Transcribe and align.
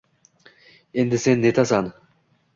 endi 1.03 1.21
sen 1.27 1.45
netasan 1.45 1.93